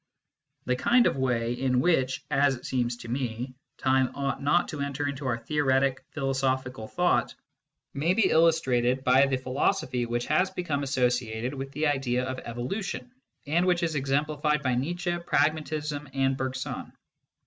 The 0.65 0.75
kind 0.75 1.05
of 1.05 1.15
way 1.15 1.53
in 1.53 1.79
which, 1.79 2.25
as 2.31 2.55
it 2.55 2.65
seems 2.65 2.97
to 2.97 3.07
me, 3.07 3.53
time 3.77 4.09
ought 4.15 4.41
not 4.41 4.69
to 4.69 4.81
enter 4.81 5.07
into 5.07 5.27
our 5.27 5.37
theoretic 5.37 6.03
philosophical 6.09 6.87
thought, 6.87 7.35
may 7.93 8.15
be 8.15 8.31
illustrated 8.31 9.03
by 9.03 9.27
the 9.27 9.37
philosophy 9.37 10.07
which 10.07 10.25
has 10.25 10.49
become 10.49 10.81
associated 10.81 11.53
with 11.53 11.71
the 11.73 11.85
idea 11.85 12.23
of 12.25 12.39
evolution, 12.39 13.11
and 13.45 13.67
which 13.67 13.83
is 13.83 13.95
ex 13.95 14.09
emplified 14.09 14.63
by 14.63 14.73
Nietzsche, 14.73 15.15
pragmatism, 15.19 16.09
and 16.15 16.35
Bergson. 16.35 16.93